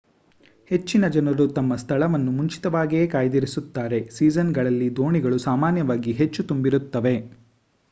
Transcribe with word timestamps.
ಹೆಚ್ಚಿನ 0.71 1.07
ಜನರು 1.07 1.45
ತಮ್ಮ 1.49 1.75
ಸ್ಥಳವನ್ನು 1.75 2.31
ಮುಂಚಿತವಾಗಿಯೇ 2.31 3.05
ಕಾಯ್ದಿರಿಸುತ್ತಾರೆ 3.07 4.09
ಸೀಸನ್‌ಗಳಲ್ಲಿ 4.11 4.95
ದೋಣಿಗಳು 4.95 5.39
ಸಾಮಾನ್ಯವಾಗಿ 5.47 6.13
ಹೆಚ್ಚು 6.13 6.43
ತುಂಬಿರುತ್ತವೆ 6.43 7.15